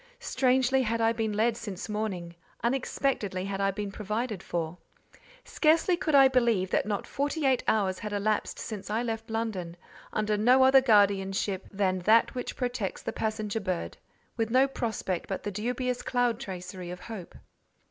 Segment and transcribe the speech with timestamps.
[0.19, 4.79] Strangely had I been led since morning—unexpectedly had I been provided for.
[5.43, 9.77] Scarcely could I believe that not forty eight hours had elapsed since I left London,
[10.11, 15.51] under no other guardianship than that which protects the passenger bird—with no prospect but the
[15.51, 17.35] dubious cloud tracery of hope.